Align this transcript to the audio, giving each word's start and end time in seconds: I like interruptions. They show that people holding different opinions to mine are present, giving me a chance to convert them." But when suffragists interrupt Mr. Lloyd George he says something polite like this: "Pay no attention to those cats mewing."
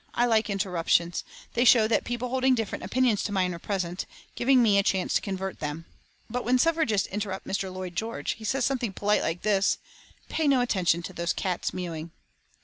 I 0.15 0.25
like 0.25 0.49
interruptions. 0.49 1.23
They 1.53 1.63
show 1.63 1.87
that 1.87 2.05
people 2.05 2.29
holding 2.29 2.55
different 2.55 2.83
opinions 2.83 3.23
to 3.25 3.31
mine 3.31 3.53
are 3.53 3.59
present, 3.59 4.07
giving 4.33 4.63
me 4.63 4.79
a 4.79 4.81
chance 4.81 5.13
to 5.13 5.21
convert 5.21 5.59
them." 5.59 5.85
But 6.27 6.43
when 6.43 6.57
suffragists 6.57 7.05
interrupt 7.09 7.45
Mr. 7.45 7.71
Lloyd 7.71 7.95
George 7.95 8.31
he 8.31 8.43
says 8.43 8.65
something 8.65 8.93
polite 8.93 9.21
like 9.21 9.43
this: 9.43 9.77
"Pay 10.27 10.47
no 10.47 10.59
attention 10.61 11.03
to 11.03 11.13
those 11.13 11.33
cats 11.33 11.71
mewing." 11.71 12.09